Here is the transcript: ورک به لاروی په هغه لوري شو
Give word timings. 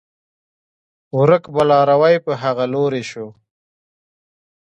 ورک 1.17 1.43
به 1.53 1.61
لاروی 1.69 2.15
په 2.25 2.31
هغه 2.43 2.65
لوري 2.73 3.03
شو 3.11 3.27